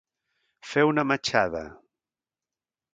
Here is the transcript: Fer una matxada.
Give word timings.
Fer 0.69 0.85
una 0.93 1.05
matxada. 1.11 1.63